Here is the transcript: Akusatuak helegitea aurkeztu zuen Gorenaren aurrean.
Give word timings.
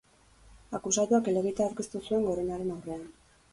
Akusatuak 0.77 1.29
helegitea 1.33 1.67
aurkeztu 1.71 2.03
zuen 2.07 2.27
Gorenaren 2.31 2.75
aurrean. 2.79 3.07